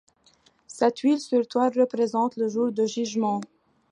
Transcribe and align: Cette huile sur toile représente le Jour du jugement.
Cette 0.65 1.01
huile 1.01 1.19
sur 1.19 1.47
toile 1.47 1.79
représente 1.79 2.35
le 2.35 2.47
Jour 2.49 2.71
du 2.71 2.87
jugement. 2.87 3.39